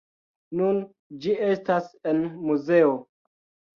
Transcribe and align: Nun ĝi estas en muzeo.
Nun 0.61 0.79
ĝi 1.25 1.35
estas 1.49 1.91
en 2.13 2.25
muzeo. 2.49 2.99